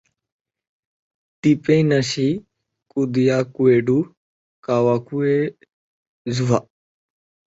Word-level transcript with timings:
তিপেই 1.43 1.81
নাশি 1.89 2.27
কুদিয়া 2.91 3.37
কুয়েডু 3.53 3.97
কাওয়াকুয়েজুভা। 4.63 6.59